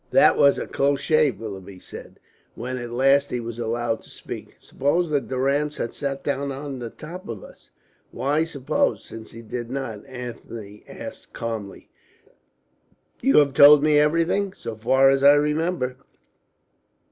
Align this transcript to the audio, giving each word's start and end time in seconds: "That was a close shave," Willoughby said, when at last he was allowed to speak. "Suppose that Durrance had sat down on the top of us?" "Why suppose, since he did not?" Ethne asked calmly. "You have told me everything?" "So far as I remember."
"That 0.09 0.35
was 0.35 0.57
a 0.57 0.65
close 0.65 0.99
shave," 0.99 1.39
Willoughby 1.39 1.77
said, 1.77 2.19
when 2.55 2.79
at 2.79 2.89
last 2.89 3.29
he 3.29 3.39
was 3.39 3.59
allowed 3.59 4.01
to 4.01 4.09
speak. 4.09 4.55
"Suppose 4.57 5.11
that 5.11 5.27
Durrance 5.27 5.77
had 5.77 5.93
sat 5.93 6.23
down 6.23 6.51
on 6.51 6.79
the 6.79 6.89
top 6.89 7.29
of 7.29 7.43
us?" 7.43 7.69
"Why 8.09 8.43
suppose, 8.43 9.05
since 9.05 9.29
he 9.31 9.43
did 9.43 9.69
not?" 9.69 10.01
Ethne 10.07 10.81
asked 10.87 11.33
calmly. 11.33 11.87
"You 13.21 13.37
have 13.37 13.53
told 13.53 13.83
me 13.83 13.99
everything?" 13.99 14.53
"So 14.53 14.73
far 14.75 15.11
as 15.11 15.23
I 15.23 15.33
remember." 15.33 15.97